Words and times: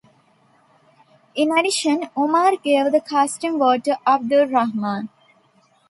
In 1.35 1.55
addition, 1.55 2.09
Umar 2.17 2.55
gave 2.55 2.91
the 2.91 3.01
casting 3.01 3.59
vote 3.59 3.83
to 3.83 3.99
Abdur 4.07 4.47
Rahman. 4.47 5.09